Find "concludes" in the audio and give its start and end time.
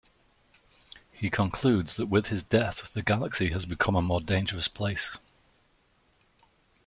1.29-1.95